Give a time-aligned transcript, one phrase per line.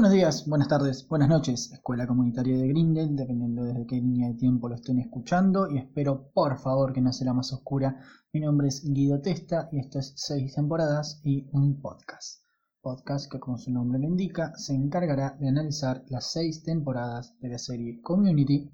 [0.00, 4.34] Buenos días, buenas tardes, buenas noches, Escuela Comunitaria de Grindel, dependiendo desde qué línea de
[4.34, 8.00] tiempo lo estén escuchando, y espero por favor que no sea la más oscura.
[8.32, 12.46] Mi nombre es Guido Testa y esto es seis temporadas y un podcast.
[12.80, 17.50] Podcast que como su nombre lo indica, se encargará de analizar las seis temporadas de
[17.50, 18.72] la serie Community.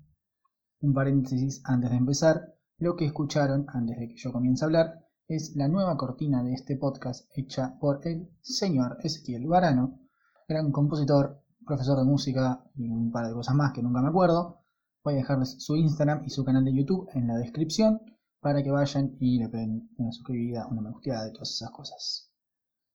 [0.80, 5.04] Un paréntesis antes de empezar, lo que escucharon antes de que yo comience a hablar
[5.26, 10.05] es la nueva cortina de este podcast hecha por el señor Ezequiel Varano
[10.48, 14.62] gran compositor, profesor de música y un par de cosas más que nunca me acuerdo.
[15.02, 18.00] Voy a dejarles su Instagram y su canal de YouTube en la descripción
[18.40, 22.32] para que vayan y le den una suscribida, una me gusteada de todas esas cosas.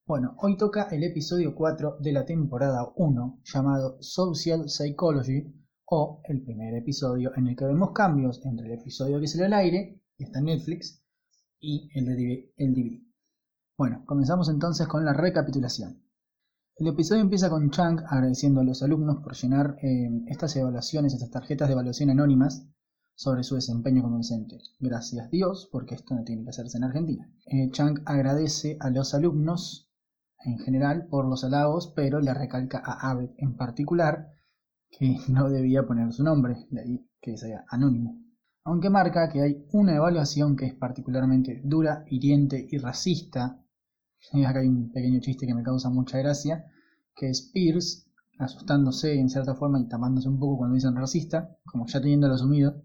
[0.06, 6.42] Bueno, hoy toca el episodio 4 de la temporada 1 llamado Social Psychology o el
[6.42, 10.24] primer episodio en el que vemos cambios entre el episodio que salió al aire, y
[10.24, 11.04] está en Netflix,
[11.60, 13.02] y el de el DVD.
[13.76, 16.02] Bueno, comenzamos entonces con la recapitulación.
[16.76, 21.30] El episodio empieza con Chang agradeciendo a los alumnos por llenar eh, estas evaluaciones, estas
[21.30, 22.66] tarjetas de evaluación anónimas
[23.14, 24.58] sobre su desempeño como docente.
[24.80, 27.30] Gracias Dios, porque esto no tiene que hacerse en Argentina.
[27.44, 29.92] Eh, Chang agradece a los alumnos
[30.44, 34.32] en general por los halagos, pero le recalca a Abed en particular
[34.90, 38.18] que no debía poner su nombre, de ahí que sea anónimo.
[38.64, 43.61] Aunque marca que hay una evaluación que es particularmente dura, hiriente y racista
[44.46, 46.64] acá hay un pequeño chiste que me causa mucha gracia,
[47.14, 48.04] que es Pierce
[48.38, 52.82] asustándose en cierta forma y tapándose un poco cuando dicen racista, como ya teniéndolo asumido.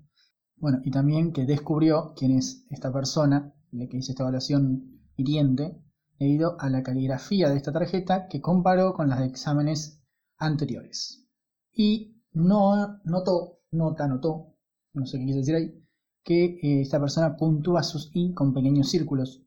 [0.57, 5.81] Bueno, y también que descubrió quién es esta persona, la que hizo esta evaluación hiriente,
[6.19, 10.01] debido a la caligrafía de esta tarjeta que comparó con las de exámenes
[10.37, 11.27] anteriores.
[11.71, 14.55] Y no notó, nota, notó,
[14.93, 15.83] no sé qué quiere decir ahí,
[16.23, 19.43] que eh, esta persona puntúa sus i con pequeños círculos,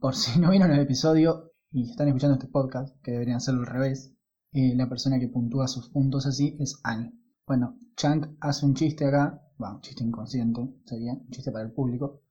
[0.00, 3.66] por si no vieron el episodio y están escuchando este podcast, que deberían hacerlo al
[3.66, 4.14] revés,
[4.52, 7.12] eh, la persona que puntúa sus puntos así es Annie.
[7.46, 12.22] Bueno, Chang hace un chiste acá, un chiste inconsciente, sería un chiste para el público,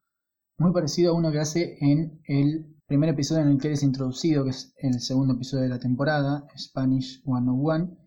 [0.57, 3.83] muy parecido a uno que hace en el primer episodio en el que él es
[3.83, 7.97] introducido, que es el segundo episodio de la temporada, Spanish 101,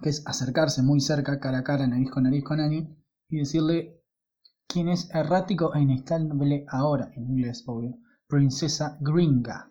[0.00, 2.88] que es acercarse muy cerca, cara a cara, nariz con nariz con Annie,
[3.28, 4.00] y decirle
[4.68, 7.98] quién es errático e inestable ahora, en inglés, obvio
[8.32, 9.70] princesa gringa.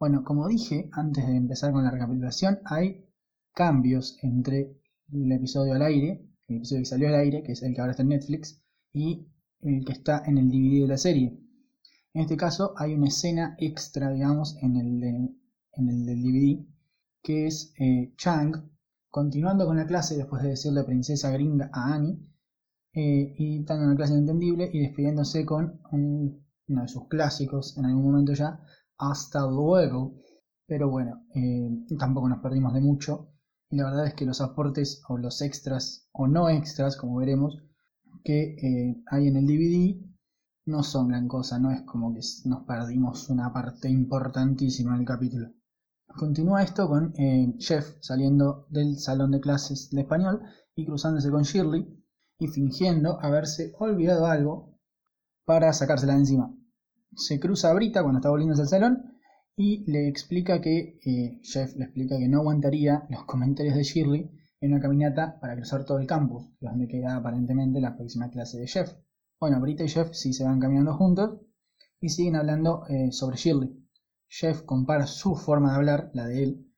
[0.00, 3.04] Bueno, como dije antes de empezar con la recapitulación, hay
[3.52, 4.80] cambios entre
[5.12, 7.90] el episodio al aire, el episodio que salió al aire, que es el que ahora
[7.90, 8.62] está en Netflix,
[8.94, 9.28] y
[9.60, 11.38] el que está en el DVD de la serie.
[12.14, 15.04] En este caso hay una escena extra, digamos, en el,
[15.74, 16.64] en el del DVD,
[17.22, 18.70] que es eh, Chang
[19.10, 22.18] continuando con la clase después de decirle princesa gringa a Annie,
[22.94, 27.86] eh, y dando una clase entendible y despidiéndose con un uno de sus clásicos en
[27.86, 28.60] algún momento ya,
[28.98, 30.14] hasta luego.
[30.66, 33.28] Pero bueno, eh, tampoco nos perdimos de mucho.
[33.70, 37.58] Y la verdad es que los aportes o los extras o no extras, como veremos,
[38.24, 40.12] que eh, hay en el DVD
[40.66, 45.48] no son gran cosa, no es como que nos perdimos una parte importantísima del capítulo.
[46.06, 50.42] Continúa esto con eh, Jeff saliendo del salón de clases de español
[50.76, 51.86] y cruzándose con Shirley
[52.38, 54.71] y fingiendo haberse olvidado algo
[55.44, 56.54] para sacársela de encima
[57.16, 59.18] se cruza a Brita cuando está volviendo al salón
[59.56, 64.30] y le explica que, eh, Jeff le explica que no aguantaría los comentarios de Shirley
[64.60, 68.66] en una caminata para cruzar todo el campus, donde queda aparentemente la próxima clase de
[68.66, 68.94] Jeff.
[69.38, 71.40] Bueno, Brita y Jeff sí se van caminando juntos
[72.00, 73.70] y siguen hablando eh, sobre Shirley.
[74.28, 76.72] Jeff compara su forma de hablar, la de él,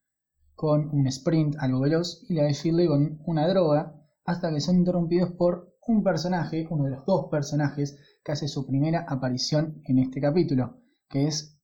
[0.54, 3.94] con un sprint algo veloz y la de Shirley con una droga,
[4.24, 8.66] hasta que son interrumpidos por un personaje, uno de los dos personajes que hace su
[8.66, 11.58] primera aparición en este capítulo, que es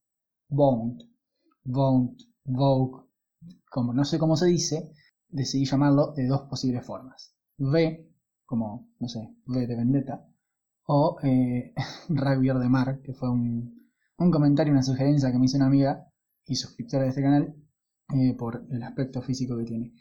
[0.49, 1.03] Bond.
[1.65, 3.07] Bond, Vogue,
[3.71, 4.93] como no sé cómo se dice,
[5.29, 7.35] decidí llamarlo de dos posibles formas.
[7.59, 8.09] V,
[8.45, 10.27] como, no sé, V de Vendetta,
[10.87, 11.73] o eh,
[12.09, 13.89] de Mar, que fue un,
[14.19, 16.07] un comentario, una sugerencia que me hizo una amiga
[16.47, 17.55] y suscriptora de este canal
[18.15, 19.93] eh, por el aspecto físico que tiene.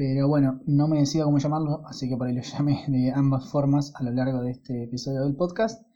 [0.00, 3.50] Pero bueno, no me decido cómo llamarlo, así que por ahí lo llamé de ambas
[3.50, 5.86] formas a lo largo de este episodio del podcast.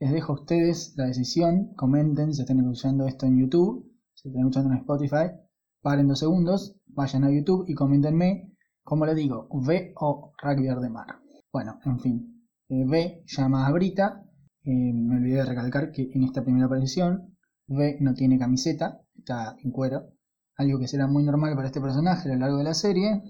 [0.00, 4.40] Les dejo a ustedes la decisión, comenten si están escuchando esto en YouTube, si están
[4.40, 5.36] escuchando en Spotify,
[5.82, 10.88] paren dos segundos, vayan a YouTube y coméntenme, como les digo, V o Rugby de
[10.88, 11.18] Mar.
[11.52, 14.24] Bueno, en fin, eh, V llama a Brita,
[14.64, 17.36] eh, me olvidé de recalcar que en esta primera aparición
[17.68, 20.14] V no tiene camiseta, está en cuero,
[20.56, 23.22] algo que será muy normal para este personaje a lo largo de la serie,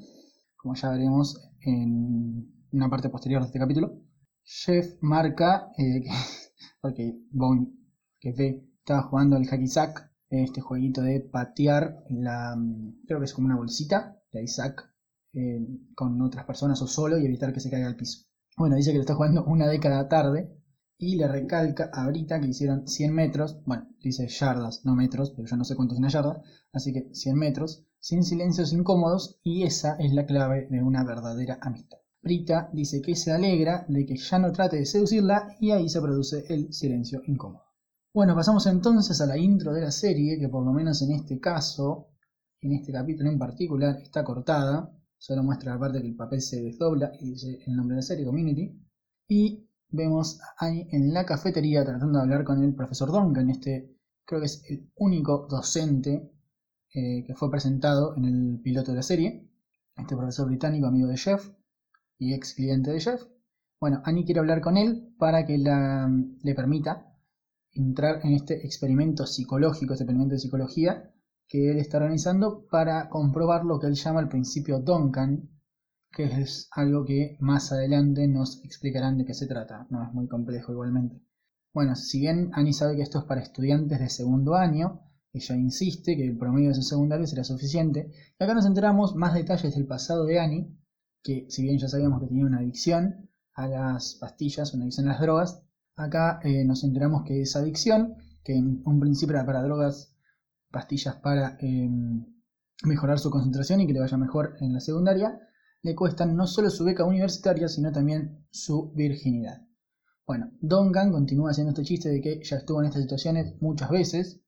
[0.63, 4.01] como ya veremos en una parte posterior de este capítulo.
[4.45, 6.05] Jeff marca eh,
[6.81, 7.69] porque Bond,
[8.21, 12.57] que ve, estaba jugando el hacky sack, este jueguito de patear la,
[13.07, 14.89] creo que es como una bolsita, de Isaac,
[15.35, 18.27] eh, con otras personas o solo y evitar que se caiga al piso.
[18.57, 20.57] Bueno, dice que lo está jugando una década tarde
[20.97, 25.49] y le recalca a Brita que hicieron 100 metros, bueno, dice yardas, no metros, pero
[25.49, 26.43] yo no sé cuánto es una yarda,
[26.73, 31.59] así que 100 metros, sin silencios incómodos y esa es la clave de una verdadera
[31.63, 31.99] amistad.
[32.21, 36.01] Brita dice que se alegra de que ya no trate de seducirla y ahí se
[36.01, 37.63] produce el silencio incómodo.
[38.13, 41.39] Bueno, pasamos entonces a la intro de la serie, que por lo menos en este
[41.39, 42.09] caso,
[42.61, 44.93] en este capítulo en particular, está cortada.
[45.17, 48.07] Solo muestra la parte que el papel se desdobla y dice el nombre de la
[48.07, 48.83] serie, Community.
[49.29, 53.97] Y vemos a Annie en la cafetería tratando de hablar con el profesor Duncan, este
[54.25, 56.33] creo que es el único docente
[56.95, 59.49] eh, que fue presentado en el piloto de la serie.
[59.97, 61.51] Este profesor británico, amigo de Jeff
[62.19, 63.23] y ex cliente de Jeff.
[63.81, 67.13] Bueno, Annie quiere hablar con él para que le permita
[67.73, 71.11] entrar en este experimento psicológico, este experimento de psicología,
[71.49, 75.49] que él está organizando para comprobar lo que él llama el principio Duncan,
[76.11, 79.87] que es algo que más adelante nos explicarán de qué se trata.
[79.91, 81.23] No es muy complejo igualmente.
[81.73, 85.01] Bueno, si bien Annie sabe que esto es para estudiantes de segundo año,
[85.33, 88.11] ella insiste que el promedio de su secundario será suficiente.
[88.39, 90.77] Y acá nos enteramos más detalles del pasado de Annie,
[91.23, 95.13] que si bien ya sabíamos que tenía una adicción a las pastillas, una adicción a
[95.13, 95.63] las drogas,
[95.97, 100.15] acá eh, nos enteramos que esa adicción, que en un principio era para drogas
[100.71, 102.27] pastillas para em,
[102.85, 105.39] mejorar su concentración y que le vaya mejor en la secundaria,
[105.83, 109.63] le cuestan no solo su beca universitaria, sino también su virginidad.
[110.27, 114.43] Bueno, Dongan continúa haciendo este chiste de que ya estuvo en estas situaciones muchas veces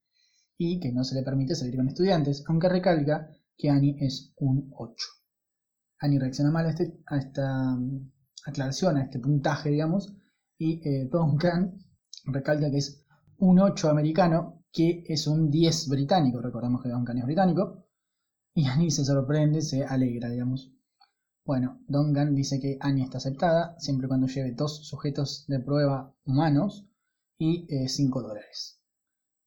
[0.56, 4.70] y que no se le permite salir con estudiantes, aunque recalca que Annie es un
[4.76, 5.06] 8.
[6.00, 8.12] Annie reacciona mal a, este, esta mm,
[8.46, 10.14] aclaración, a este puntaje, digamos,
[10.58, 11.10] y eh,
[12.26, 13.04] recalca que es
[13.38, 17.84] un 8 americano que es un 10 británico, recordemos que Duncan es británico,
[18.54, 20.72] y Annie se sorprende, se alegra, digamos.
[21.44, 26.88] Bueno, Duncan dice que Annie está aceptada siempre cuando lleve dos sujetos de prueba humanos
[27.38, 28.80] y 5 eh, dólares.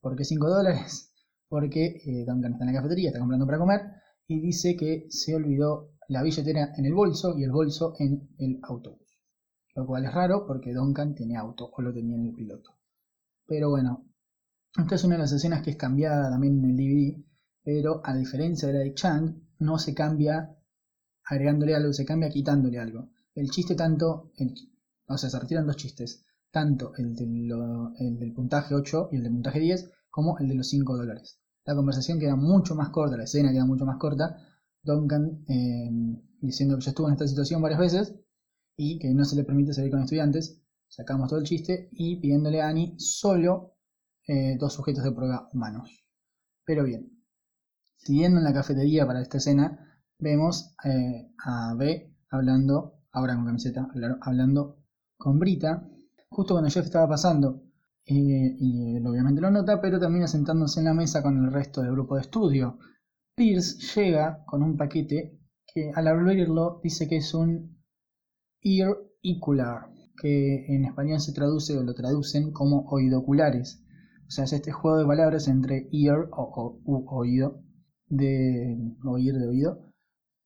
[0.01, 1.13] ¿Por qué 5 dólares?
[1.49, 3.81] Porque eh, Duncan está en la cafetería, está comprando para comer
[4.27, 8.59] y dice que se olvidó la billetera en el bolso y el bolso en el
[8.63, 9.07] autobús.
[9.75, 12.71] Lo cual es raro porque Duncan tiene auto o lo tenía en el piloto.
[13.45, 14.05] Pero bueno,
[14.77, 17.23] esta es una de las escenas que es cambiada también en el DVD,
[17.63, 20.55] pero a diferencia de la de Chang, no se cambia
[21.23, 23.09] agregándole algo, se cambia quitándole algo.
[23.33, 24.31] El chiste tanto,
[25.07, 29.59] o sea, se retiran dos chistes, tanto el, del puntaje 8 y el del puntaje
[29.59, 31.39] 10, como el de los 5 dólares.
[31.65, 34.37] La conversación queda mucho más corta, la escena queda mucho más corta.
[34.81, 35.89] Duncan eh,
[36.39, 38.15] diciendo que ya estuvo en esta situación varias veces
[38.77, 40.61] y que no se le permite salir con estudiantes.
[40.87, 43.75] Sacamos todo el chiste y pidiéndole a Annie solo
[44.27, 46.05] eh, dos sujetos de prueba humanos.
[46.65, 47.11] Pero bien,
[47.97, 53.87] siguiendo en la cafetería para esta escena, vemos eh, a B hablando, ahora con camiseta,
[54.21, 54.77] hablando
[55.17, 55.89] con Brita,
[56.29, 57.63] justo cuando Jeff estaba pasando,
[58.05, 61.81] eh, y él obviamente lo nota, pero también asentándose en la mesa con el resto
[61.81, 62.79] del grupo de estudio.
[63.35, 65.39] Pierce llega con un paquete
[65.73, 67.77] que al abrirlo dice que es un
[68.61, 69.89] ear ocular,
[70.21, 73.83] que en español se traduce o lo traducen como oidoculares.
[74.27, 77.61] O sea, es este juego de palabras entre ear o, oído,
[78.07, 79.91] de oír de oído,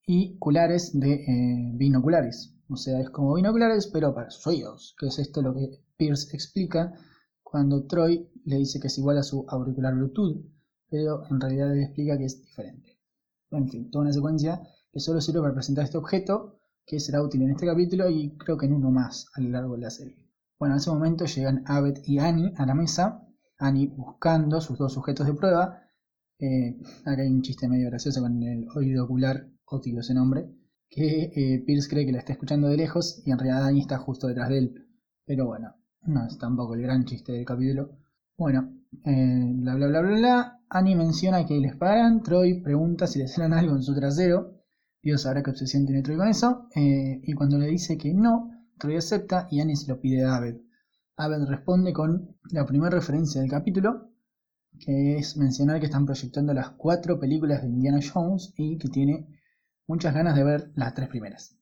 [0.06, 2.51] y culares de eh, binoculares.
[2.68, 6.34] O sea, es como binoculares, pero para sus oídos, que es esto lo que Pierce
[6.34, 6.92] explica
[7.42, 10.44] cuando Troy le dice que es igual a su auricular Bluetooth,
[10.88, 12.98] pero en realidad le explica que es diferente.
[13.50, 17.42] En fin, toda una secuencia que solo sirve para presentar este objeto, que será útil
[17.42, 20.18] en este capítulo y creo que en uno más a lo largo de la serie.
[20.58, 23.28] Bueno, en ese momento llegan Abed y Annie a la mesa
[23.62, 25.80] Annie buscando sus dos sujetos de prueba.
[26.38, 30.50] Eh, acá hay un chiste medio gracioso con el oído ocular, ótilo ese nombre,
[30.92, 33.96] que eh, Pierce cree que la está escuchando de lejos y en realidad Annie está
[33.96, 34.86] justo detrás de él.
[35.24, 37.96] Pero bueno, no es tampoco el gran chiste del capítulo.
[38.36, 38.74] Bueno,
[39.06, 40.60] eh, bla bla bla bla bla.
[40.68, 42.22] Annie menciona que les pagan.
[42.22, 44.60] Troy pregunta si le salen algo en su trasero.
[45.02, 46.68] Dios sabrá qué obsesión tiene Troy con eso.
[46.74, 50.58] y cuando le dice que no, Troy acepta y Annie se lo pide a Abed.
[51.16, 54.10] Abed responde con la primera referencia del capítulo,
[54.78, 59.26] que es mencionar que están proyectando las cuatro películas de Indiana Jones y que tiene
[59.86, 61.56] muchas ganas de ver las tres primeras.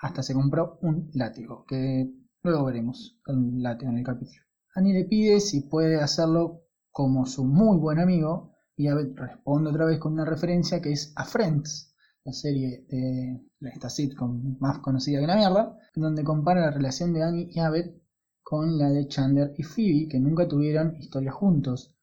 [0.00, 2.10] Hasta se compró un látigo, que
[2.42, 4.42] luego veremos con látigo en el capítulo.
[4.74, 9.86] Annie le pide si puede hacerlo como su muy buen amigo y Abed responde otra
[9.86, 11.94] vez con una referencia que es a Friends,
[12.24, 13.40] la serie de
[13.72, 17.94] esta sitcom más conocida que la mierda, donde compara la relación de Annie y Abed
[18.42, 21.96] con la de Chandler y Phoebe, que nunca tuvieron historia juntos.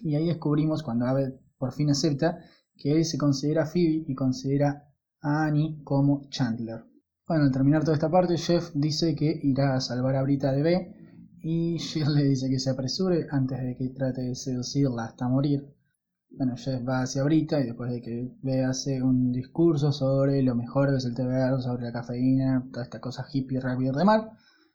[0.00, 2.40] Y ahí descubrimos, cuando Abed por fin acepta,
[2.76, 4.85] que él se considera Phoebe y considera
[5.22, 6.84] a Annie como Chandler.
[7.28, 10.62] Bueno, al terminar toda esta parte, Jeff dice que irá a salvar a Brita de
[10.62, 10.94] B
[11.42, 15.74] y Jill le dice que se apresure antes de que trate de seducirla hasta morir.
[16.30, 20.54] Bueno, Jeff va hacia Brita y después de que B hace un discurso sobre lo
[20.54, 24.04] mejor que es el té verde, sobre la cafeína, toda esta cosa hippie, rápido de
[24.04, 24.30] mar,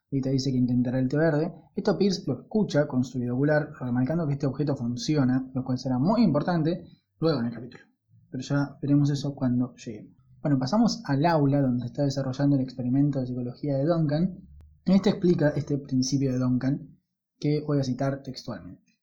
[0.10, 1.54] Brita dice que intentará el té verde.
[1.74, 6.00] Esto Pierce lo escucha con su ocular, remarcando que este objeto funciona, lo cual será
[6.00, 6.86] muy importante
[7.20, 7.84] luego en el capítulo.
[8.30, 10.21] Pero ya veremos eso cuando lleguemos.
[10.42, 14.40] Bueno, pasamos al aula donde está desarrollando el experimento de psicología de Duncan.
[14.86, 16.98] Este explica este principio de Duncan
[17.40, 18.98] que voy a citar textualmente.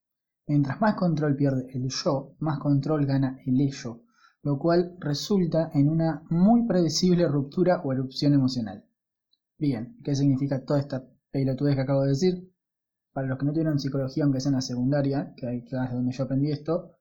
[0.49, 4.03] Mientras más control pierde el yo, más control gana el ello,
[4.43, 8.85] lo cual resulta en una muy predecible ruptura o erupción emocional.
[9.57, 12.53] Bien, ¿qué significa toda esta pelotudez que acabo de decir?
[13.13, 16.25] Para los que no tuvieron psicología, aunque sea en la secundaria, que es donde yo
[16.25, 16.97] aprendí esto,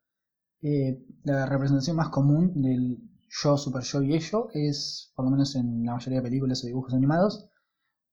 [0.61, 2.99] eh, la representación más común del
[3.29, 6.67] yo, super yo y ello es, por lo menos en la mayoría de películas o
[6.67, 7.49] dibujos animados,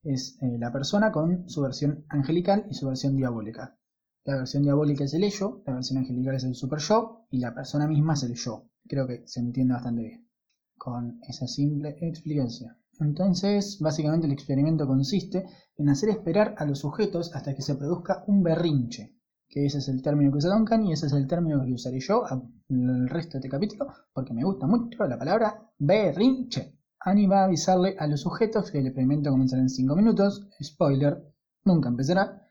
[0.03, 3.79] es eh, la persona con su versión angelical y su versión diabólica.
[4.25, 7.55] La versión diabólica es el ello, la versión angelical es el super yo y la
[7.55, 8.69] persona misma es el yo.
[8.87, 10.29] Creo que se entiende bastante bien
[10.77, 12.77] con esa simple explicación.
[13.01, 15.45] Entonces, básicamente el experimento consiste
[15.77, 19.14] en hacer esperar a los sujetos hasta que se produzca un berrinche
[19.55, 22.01] que ese es el término que usa Duncan y ese es el término que usaré
[22.01, 22.25] yo
[22.69, 26.77] en el resto de este capítulo, porque me gusta mucho la palabra berrinche.
[26.99, 30.49] Annie va a avisarle a los sujetos que el experimento comenzará en 5 minutos.
[30.61, 31.23] Spoiler,
[31.65, 32.49] nunca empezará.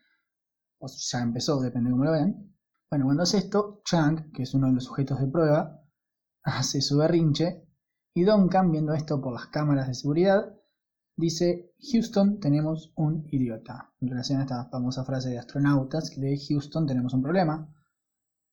[0.80, 2.56] O ya empezó, depende de cómo lo vean.
[2.90, 5.82] Bueno, cuando hace esto, Chang, que es uno de los sujetos de prueba,
[6.44, 7.68] hace su berrinche.
[8.14, 10.56] Y Duncan, viendo esto por las cámaras de seguridad,
[11.16, 13.94] Dice, Houston tenemos un idiota.
[14.02, 17.72] En relación a esta famosa frase de astronautas de Houston tenemos un problema.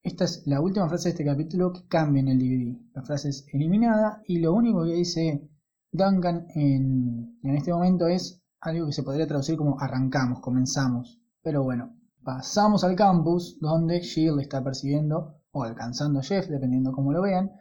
[0.03, 2.79] Esta es la última frase de este capítulo que cambia en el DVD.
[2.95, 5.49] La frase es eliminada y lo único que dice
[5.91, 11.19] Duncan en, en este momento es algo que se podría traducir como arrancamos, comenzamos.
[11.43, 17.13] Pero bueno, pasamos al campus donde Shield está persiguiendo o alcanzando a Jeff, dependiendo cómo
[17.13, 17.53] lo vean,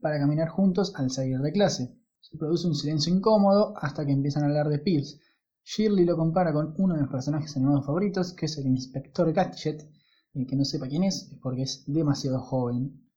[0.00, 1.96] para caminar juntos al salir de clase.
[2.22, 5.18] Se produce un silencio incómodo hasta que empiezan a hablar de Pierce.
[5.64, 9.90] Shirley lo compara con uno de mis personajes animados favoritos, que es el Inspector Gadget.
[10.32, 13.10] Y que no sepa quién es, es porque es demasiado joven.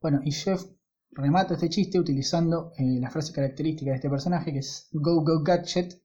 [0.00, 0.64] Bueno, y Jeff
[1.10, 5.42] remata este chiste utilizando eh, la frase característica de este personaje, que es Go Go
[5.42, 6.00] Gadget.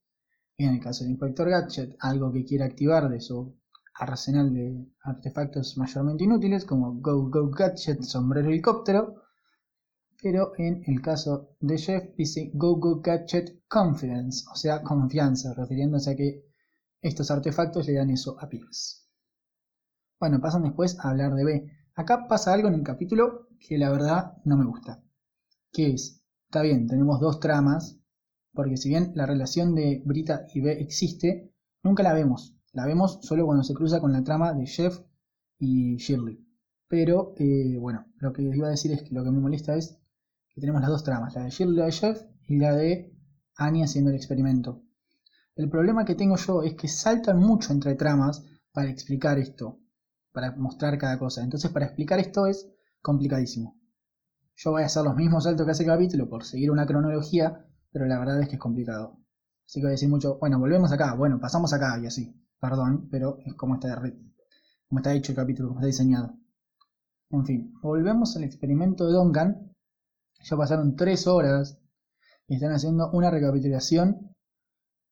[0.58, 3.56] Y en el caso del Inspector Gadget, algo que quiere activar de su
[3.94, 9.27] arsenal de artefactos mayormente inútiles, como Go Go Gadget, sombrero helicóptero
[10.22, 16.12] pero en el caso de Jeff dice Go Go Gadget Confidence, o sea, confianza, refiriéndose
[16.12, 16.44] a que
[17.02, 19.06] estos artefactos le dan eso a Pierce.
[20.20, 21.72] Bueno, pasan después a hablar de B.
[21.94, 25.04] Acá pasa algo en el capítulo que la verdad no me gusta.
[25.72, 28.00] Que es, está bien, tenemos dos tramas,
[28.54, 32.56] porque si bien la relación de Brita y B existe, nunca la vemos.
[32.74, 35.00] La vemos solo cuando se cruza con la trama de Jeff
[35.60, 36.44] y Shirley.
[36.88, 39.76] Pero, eh, bueno, lo que les iba a decir es que lo que me molesta
[39.76, 40.00] es
[40.62, 41.74] tenemos las dos tramas, la de Jill
[42.48, 43.18] y la de de
[43.56, 44.84] Annie haciendo el experimento.
[45.56, 49.80] El problema que tengo yo es que saltan mucho entre tramas para explicar esto,
[50.32, 51.44] para mostrar cada cosa.
[51.44, 52.70] Entonces para explicar esto es
[53.02, 53.76] complicadísimo.
[54.56, 57.66] Yo voy a hacer los mismos saltos que hace el capítulo por seguir una cronología,
[57.92, 59.18] pero la verdad es que es complicado.
[59.66, 62.36] Así que voy a decir mucho, bueno, volvemos acá, bueno, pasamos acá y así.
[62.60, 64.02] Perdón, pero es como está,
[64.88, 66.36] como está hecho el capítulo, como está diseñado.
[67.30, 69.76] En fin, volvemos al experimento de Duncan,
[70.44, 71.78] ya pasaron tres horas
[72.48, 74.36] y están haciendo una recapitulación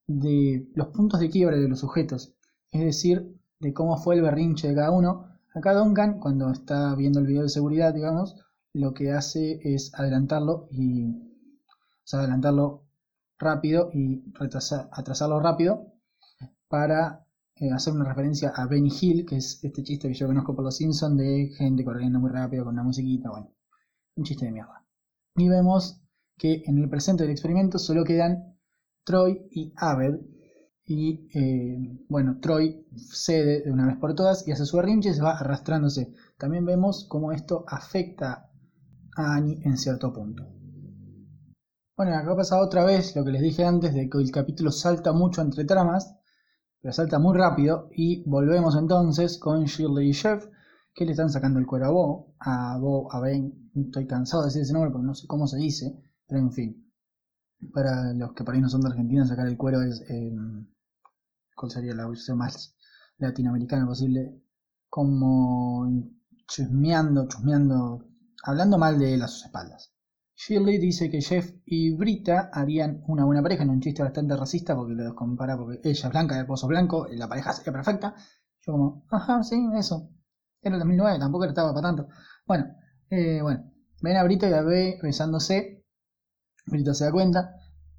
[0.07, 2.35] de los puntos de quiebre de los sujetos,
[2.71, 5.27] es decir, de cómo fue el berrinche de cada uno.
[5.53, 8.35] Acá Duncan, cuando está viendo el video de seguridad, digamos,
[8.73, 11.15] lo que hace es adelantarlo y
[12.11, 12.83] adelantarlo
[13.39, 15.93] rápido y atrasarlo rápido
[16.67, 20.55] para eh, hacer una referencia a Benny Hill, que es este chiste que yo conozco
[20.55, 23.53] por los Simpsons de gente corriendo muy rápido con una musiquita, bueno,
[24.15, 24.84] un chiste de mierda.
[25.35, 26.01] Y vemos
[26.37, 28.57] que en el presente del experimento solo quedan
[29.03, 30.19] Troy y Abed.
[30.85, 35.13] Y eh, bueno, Troy cede de una vez por todas y hace su berrinche y
[35.13, 36.13] se va arrastrándose.
[36.37, 38.49] También vemos cómo esto afecta
[39.17, 40.47] a Annie en cierto punto.
[41.97, 45.13] Bueno, acá pasa otra vez lo que les dije antes de que el capítulo salta
[45.13, 46.13] mucho entre tramas,
[46.81, 50.45] pero salta muy rápido y volvemos entonces con Shirley y Jeff
[50.93, 54.47] que le están sacando el cuero a Bo, a Bo, a Ben, estoy cansado de
[54.47, 55.95] decir ese nombre porque no sé cómo se dice,
[56.27, 56.91] pero en fin.
[57.73, 60.01] Para los que por ahí no son de Argentina, sacar el cuero es.
[60.09, 60.33] Eh,
[61.55, 62.75] ¿Cuál sería la versión más
[63.17, 64.41] latinoamericana posible?
[64.89, 66.11] Como
[66.47, 68.05] chusmeando, chusmeando,
[68.43, 69.93] hablando mal de él a sus espaldas.
[70.35, 74.75] Shirley dice que Jeff y Brita harían una buena pareja en un chiste bastante racista
[74.75, 78.15] porque lo compara porque ella es blanca, el pozo blanco, la pareja sería perfecta.
[78.61, 80.09] Yo como, ajá, sí, eso.
[80.61, 82.09] Era el 2009, tampoco estaba para tanto.
[82.45, 82.65] Bueno,
[83.09, 83.71] eh, bueno,
[84.01, 85.83] ven a Brita y a ve besándose.
[86.65, 87.55] Brita se da cuenta.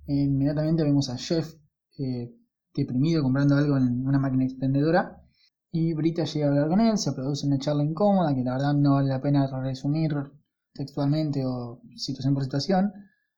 [0.07, 1.55] inmediatamente vemos a Jeff
[1.99, 2.35] eh,
[2.75, 5.23] deprimido comprando algo en una máquina expendedora.
[5.71, 8.75] Y Brita llega a hablar con él, se produce una charla incómoda que la verdad
[8.75, 10.15] no vale la pena resumir
[10.73, 12.93] textualmente o situación por situación.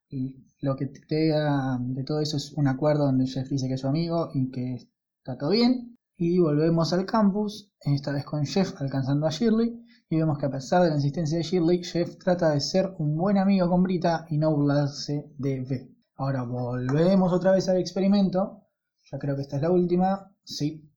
[0.09, 3.75] Y lo que te da de todo eso es un acuerdo donde Jeff dice que
[3.75, 4.75] es su amigo y que
[5.17, 5.97] está todo bien.
[6.17, 9.85] Y volvemos al campus, esta vez con Jeff alcanzando a Shirley.
[10.09, 13.15] Y vemos que a pesar de la insistencia de Shirley, Jeff trata de ser un
[13.15, 15.95] buen amigo con Brita y no burlarse de B.
[16.15, 18.63] Ahora volvemos otra vez al experimento.
[19.11, 20.35] Ya creo que esta es la última.
[20.43, 20.91] Sí.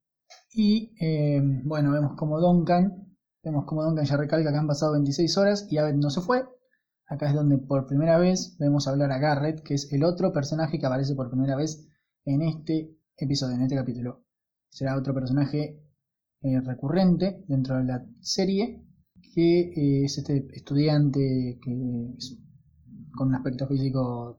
[0.53, 3.13] Y eh, bueno, vemos como Duncan
[3.45, 6.47] Vemos como Duncan ya recalca que han pasado 26 horas y Abed no se fue.
[7.09, 10.79] Acá es donde por primera vez vemos hablar a Garrett, que es el otro personaje
[10.79, 11.89] que aparece por primera vez
[12.25, 14.25] en este episodio, en este capítulo.
[14.69, 15.83] Será otro personaje
[16.43, 18.87] eh, recurrente dentro de la serie,
[19.33, 22.15] que eh, es este estudiante que
[23.17, 24.39] con un aspecto físico,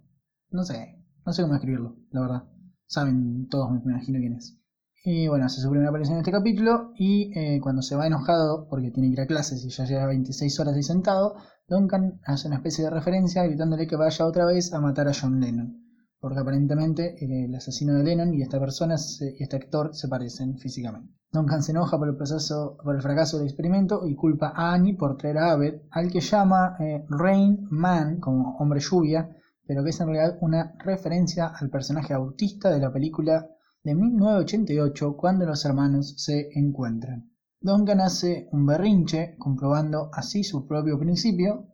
[0.52, 2.44] no sé, no sé cómo escribirlo, la verdad.
[2.86, 4.60] Saben todos, me imagino quién es.
[5.06, 8.68] Y bueno, hace su primera aparición en este capítulo y eh, cuando se va enojado
[8.70, 11.36] porque tiene que ir a clases y ya lleva 26 horas ahí sentado,
[11.68, 15.42] Duncan hace una especie de referencia gritándole que vaya otra vez a matar a John
[15.42, 15.78] Lennon.
[16.24, 20.58] Porque aparentemente eh, el asesino de Lennon y esta persona y este actor se parecen
[20.58, 21.14] físicamente.
[21.34, 25.52] Duncan se enoja por el fracaso del experimento y culpa a Annie por traer a
[25.52, 29.36] Abed, al que llama eh, Rain Man como hombre lluvia,
[29.68, 33.50] pero que es en realidad una referencia al personaje autista de la película
[33.84, 37.34] de 1988 cuando los hermanos se encuentran.
[37.60, 41.68] Duncan hace un berrinche, comprobando así su propio principio,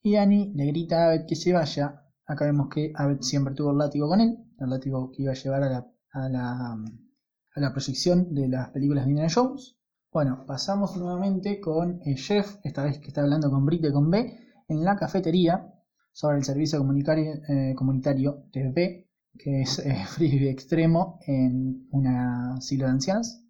[0.00, 2.04] y Annie le grita a Abed que se vaya.
[2.30, 5.34] Acá vemos que Abed siempre tuvo el látigo con él, el látigo que iba a
[5.34, 9.76] llevar a la, proyección de las películas de Indiana Jones.
[10.12, 14.12] Bueno, pasamos nuevamente con el Jeff, esta vez que está hablando con Brit y con
[14.12, 14.38] B,
[14.68, 15.74] en la cafetería
[16.12, 20.04] sobre el servicio comunitario, eh, comunitario de B que es eh,
[20.50, 23.42] extremo en un asilo de ancianos.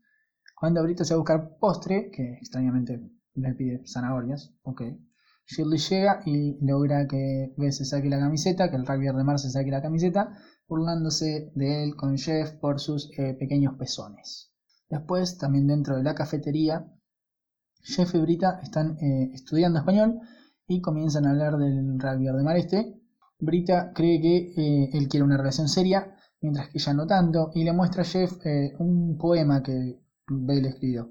[0.59, 2.99] Cuando Brito se va a buscar postre, que extrañamente
[3.35, 4.83] le pide zanahorias, ok.
[5.51, 9.39] Shirley llega y logra que B se saque la camiseta, que el rugby de Mar
[9.41, 10.33] se saque la camiseta,
[10.69, 14.53] burlándose de él con Jeff por sus eh, pequeños pezones.
[14.89, 16.87] Después, también dentro de la cafetería,
[17.83, 20.21] Jeff y Brita están eh, estudiando español
[20.69, 23.01] y comienzan a hablar del rugby de Mar este,
[23.41, 27.65] Brita cree que eh, él quiere una relación seria, mientras que ella no tanto, y
[27.65, 28.39] le muestra a Jeff
[28.79, 31.11] un poema que Bale escribió.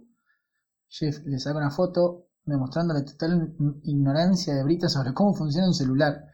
[0.87, 5.73] Jeff le saca una foto demostrando la total ignorancia de Brita sobre cómo funciona un
[5.73, 6.25] celular.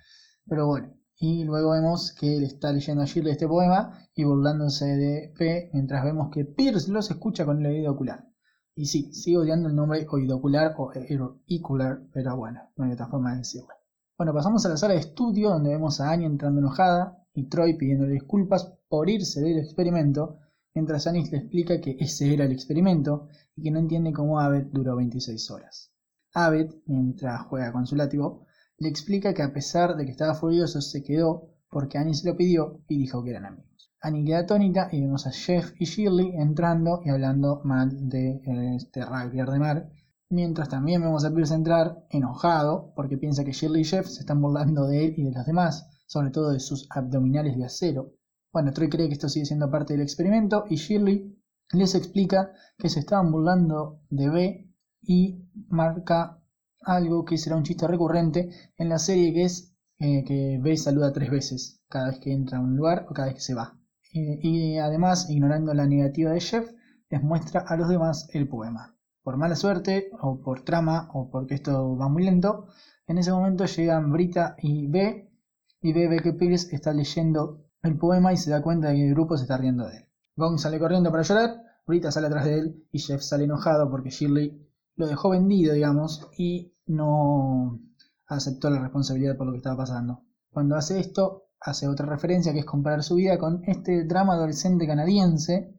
[0.47, 4.85] Pero bueno, y luego vemos que él está leyendo a Shirley este poema y burlándose
[4.85, 8.27] de P, mientras vemos que Pierce los escucha con el oído ocular.
[8.75, 13.07] Y sí, sigo odiando el nombre oído ocular o auricular, pero bueno, no hay otra
[13.07, 13.69] forma de decirlo.
[14.17, 17.77] Bueno, pasamos a la sala de estudio donde vemos a Annie entrando enojada y Troy
[17.77, 20.39] pidiéndole disculpas por irse del experimento,
[20.73, 24.65] mientras Annie le explica que ese era el experimento y que no entiende cómo Abed
[24.73, 25.94] duró 26 horas.
[26.35, 28.45] Abed, mientras juega con su látigo,
[28.77, 32.35] le explica que a pesar de que estaba furioso se quedó porque Annie se lo
[32.35, 33.91] pidió y dijo que eran amigos.
[34.01, 38.41] Annie queda atónita y vemos a Jeff y Shirley entrando y hablando mal de
[38.75, 39.89] este rugby de mar
[40.29, 44.41] Mientras también vemos a Pierce entrar enojado porque piensa que Shirley y Jeff se están
[44.41, 48.13] burlando de él y de los demás, sobre todo de sus abdominales de acero.
[48.51, 51.39] Bueno, Troy cree que esto sigue siendo parte del experimento y Shirley
[51.73, 54.64] les explica que se estaban burlando de B
[55.07, 56.39] y marca
[56.81, 61.13] algo que será un chiste recurrente en la serie que es eh, que B saluda
[61.13, 63.77] tres veces cada vez que entra a un lugar o cada vez que se va.
[64.13, 66.71] Eh, y además, ignorando la negativa de Jeff,
[67.09, 71.55] les muestra a los demás el poema por mala suerte o por trama o porque
[71.55, 72.67] esto va muy lento,
[73.07, 75.31] en ese momento llegan Brita y B
[75.81, 79.07] y B ve que Pierce está leyendo el poema y se da cuenta de que
[79.07, 80.05] el grupo se está riendo de él.
[80.35, 84.11] Gong sale corriendo para llorar, Brita sale atrás de él y Jeff sale enojado porque
[84.11, 84.61] Shirley
[84.95, 87.79] lo dejó vendido, digamos, y no
[88.27, 90.23] aceptó la responsabilidad por lo que estaba pasando.
[90.49, 94.87] Cuando hace esto, hace otra referencia que es comparar su vida con este drama adolescente
[94.87, 95.75] canadiense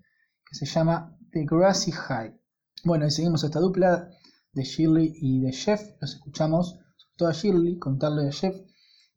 [0.48, 2.38] que se llama The Grassy High.
[2.84, 4.08] Bueno, y seguimos esta dupla
[4.52, 5.80] de Shirley y de Jeff.
[6.00, 8.56] Los escuchamos, sobre todo a Shirley, contarle a Jeff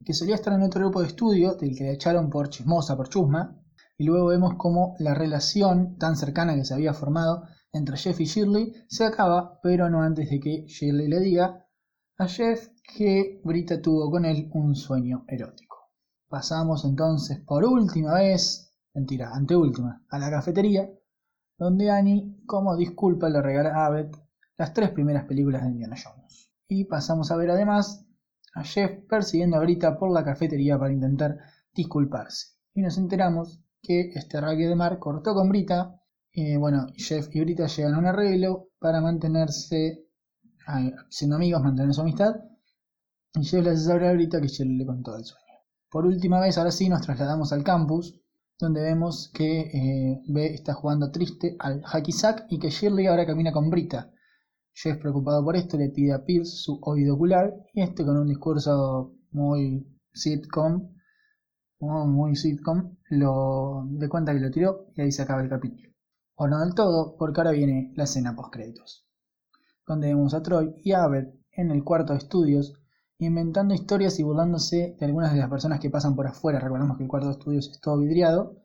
[0.06, 3.10] que solía estar en otro grupo de estudio del que le echaron por chismosa, por
[3.10, 3.56] chusma.
[3.98, 8.26] Y luego vemos cómo la relación tan cercana que se había formado entre Jeff y
[8.26, 11.66] Shirley se acaba, pero no antes de que Shirley le diga
[12.18, 15.78] a Jeff que Brita tuvo con él un sueño erótico.
[16.28, 20.90] Pasamos entonces por última vez, mentira, anteúltima, a la cafetería,
[21.58, 24.12] donde Annie, como disculpa, le regala a Abed
[24.58, 26.52] las tres primeras películas de Indiana Jones.
[26.68, 28.06] Y pasamos a ver además
[28.54, 31.38] a Jeff persiguiendo a Brita por la cafetería para intentar
[31.74, 32.58] disculparse.
[32.74, 35.99] Y nos enteramos que este raque de mar cortó con Brita.
[36.32, 40.06] Y bueno, Jeff y Brita llegan a un arreglo para mantenerse
[41.10, 42.36] siendo amigos, mantener su amistad.
[43.34, 45.46] Y Jeff le hace saber a Brita que Jeff le contó el sueño.
[45.90, 48.20] Por última vez, ahora sí, nos trasladamos al campus,
[48.60, 53.26] donde vemos que eh, B está jugando triste al hacky sack y que Shirley ahora
[53.26, 54.12] camina con Brita.
[54.74, 58.28] Jeff, preocupado por esto, le pide a Pierce su oído ocular y este con un
[58.28, 60.94] discurso muy sitcom,
[61.80, 65.89] muy, sitcom, lo de cuenta que lo tiró y ahí se acaba el capítulo.
[66.42, 69.06] O no del todo, porque ahora viene la escena post créditos,
[69.86, 72.80] donde vemos a Troy y Abed en el cuarto de estudios
[73.18, 76.62] inventando historias y burlándose de algunas de las personas que pasan por afuera.
[76.62, 78.56] Recordemos que el cuarto de estudios es todo vidriado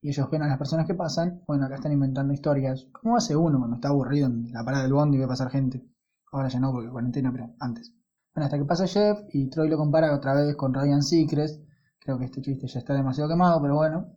[0.00, 1.42] y ellos ven a las personas que pasan.
[1.48, 4.92] Bueno, acá están inventando historias, como hace uno cuando está aburrido en la parada del
[4.92, 5.84] bondi y ve pasar gente.
[6.30, 7.92] Ahora ya no, porque cuarentena, pero antes.
[8.32, 11.60] Bueno, hasta que pasa Jeff y Troy lo compara otra vez con Ryan Seacrest.
[11.98, 14.16] Creo que este chiste ya está demasiado quemado, pero bueno.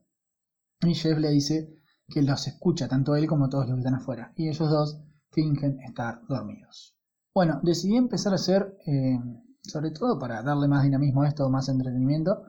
[0.82, 1.79] Y Jeff le dice
[2.10, 4.34] que los escucha tanto él como todos los que están afuera.
[4.36, 6.96] Y ellos dos fingen estar dormidos.
[7.34, 9.20] Bueno, decidí empezar a hacer eh,
[9.64, 12.44] sobre todo para darle más dinamismo a esto, más entretenimiento,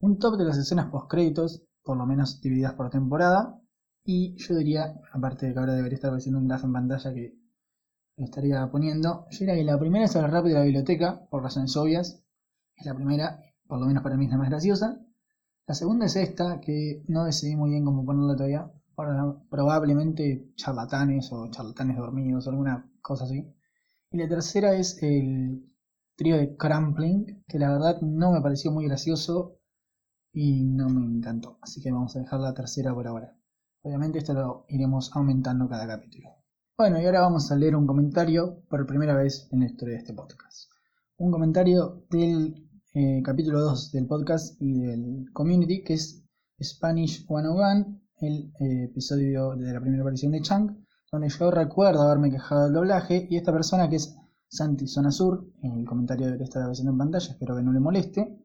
[0.00, 3.60] un top de las escenas post créditos, por lo menos divididas por temporada,
[4.04, 7.38] y yo diría, aparte de que ahora debería estar apareciendo un grafo en pantalla que
[8.16, 11.76] estaría poniendo, yo diría que la primera es hablar rápido de la biblioteca, por razones
[11.76, 12.22] obvias,
[12.76, 15.00] es la primera, por lo menos para mí es la más graciosa.
[15.66, 18.72] La segunda es esta, que no decidí muy bien cómo ponerla todavía,
[19.48, 23.54] probablemente charlatanes o charlatanes dormidos o alguna cosa así.
[24.10, 25.72] Y la tercera es el
[26.16, 29.58] trío de Crampling, que la verdad no me pareció muy gracioso
[30.32, 31.58] y no me encantó.
[31.62, 33.36] Así que vamos a dejar la tercera por ahora.
[33.82, 36.30] Obviamente esto lo iremos aumentando cada capítulo.
[36.76, 40.00] Bueno, y ahora vamos a leer un comentario por primera vez en la historia de
[40.00, 40.70] este podcast.
[41.16, 46.24] Un comentario del eh, capítulo 2 del podcast y del community, que es
[46.60, 50.76] Spanish 101, el eh, episodio de la primera versión de Chang,
[51.10, 54.16] donde yo recuerdo haberme quejado del doblaje y esta persona que es
[54.48, 57.80] Santi Zona Sur, en el comentario debería estar apareciendo en pantalla, espero que no le
[57.80, 58.44] moleste,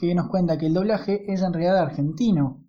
[0.00, 2.64] que nos cuenta que el doblaje es en realidad argentino.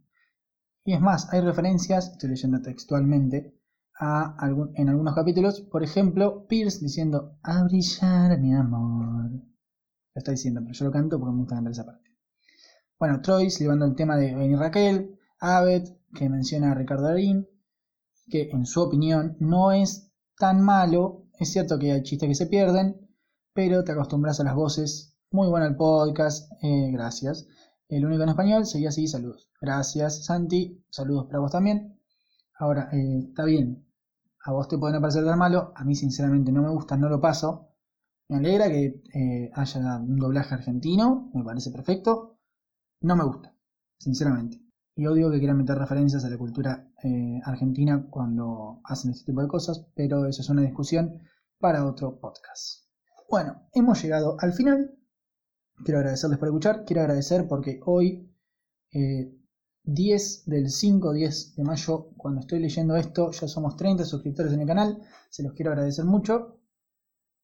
[0.84, 3.56] Y es más, hay referencias, estoy leyendo textualmente,
[3.98, 4.36] a
[4.76, 9.32] en algunos capítulos, por ejemplo, Pierce diciendo, a brillar mi amor.
[9.32, 12.10] Lo está diciendo, pero yo lo canto porque me gusta cantar esa parte.
[13.00, 15.84] Bueno, Troy llevando el tema de Benny Raquel, Abed,
[16.16, 17.48] que menciona Ricardo Darín,
[18.28, 22.48] que en su opinión no es tan malo es cierto que hay chistes que se
[22.48, 23.10] pierden,
[23.54, 25.18] pero te acostumbras a las voces.
[25.32, 27.48] Muy bueno el podcast, eh, gracias.
[27.90, 29.52] El único en español, seguía así, saludos.
[29.60, 32.00] Gracias, Santi, saludos para vos también.
[32.58, 33.86] Ahora, eh, está bien,
[34.46, 37.20] a vos te pueden parecer tan malo, a mí sinceramente no me gusta, no lo
[37.20, 37.70] paso.
[38.30, 42.38] Me alegra que eh, haya un doblaje argentino, me parece perfecto.
[43.02, 43.54] No me gusta,
[44.00, 44.65] sinceramente.
[44.98, 49.42] Y odio que quieran meter referencias a la cultura eh, argentina cuando hacen este tipo
[49.42, 51.22] de cosas, pero eso es una discusión
[51.60, 52.86] para otro podcast.
[53.30, 54.98] Bueno, hemos llegado al final.
[55.84, 56.86] Quiero agradecerles por escuchar.
[56.86, 58.32] Quiero agradecer porque hoy,
[58.92, 64.54] 10 eh, del 5, 10 de mayo, cuando estoy leyendo esto, ya somos 30 suscriptores
[64.54, 65.02] en el canal.
[65.30, 66.60] Se los quiero agradecer mucho.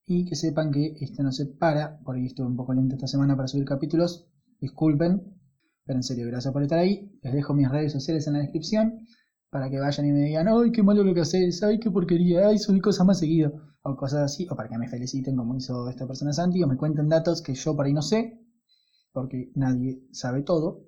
[0.06, 3.36] Y que sepan que esto no se para, porque estuve un poco lento esta semana
[3.36, 4.26] para subir capítulos.
[4.58, 5.41] Disculpen,
[5.84, 7.10] pero en serio, gracias por estar ahí.
[7.22, 9.06] Les dejo mis redes sociales en la descripción
[9.50, 12.48] para que vayan y me digan, ay, qué malo lo que haces, ay, qué porquería,
[12.48, 15.90] ay, subí cosas más seguido, o cosas así, o para que me feliciten como hizo
[15.90, 18.40] esta persona Santi, o me cuenten datos que yo por ahí no sé,
[19.12, 20.86] porque nadie sabe todo.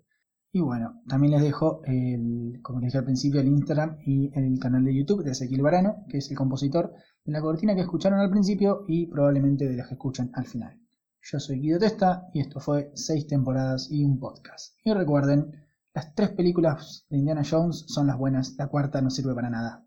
[0.51, 4.59] Y bueno, también les dejo, el, como les dije al principio, el Instagram y el
[4.59, 6.93] canal de YouTube de Ezequiel Barano, que es el compositor
[7.25, 10.84] de la cortina que escucharon al principio y probablemente de las que escuchan al final.
[11.27, 14.77] Yo soy Guido Testa y esto fue 6 temporadas y un podcast.
[14.85, 19.35] Y recuerden, las tres películas de Indiana Jones son las buenas, la cuarta no sirve
[19.35, 19.87] para nada.